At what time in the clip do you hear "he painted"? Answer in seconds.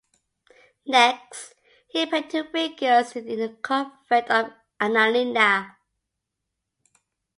1.87-2.31